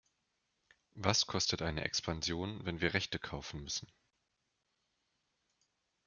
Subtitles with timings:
[0.95, 3.87] Was kostet eine Expansion, wenn wir Rechte kaufen müssen?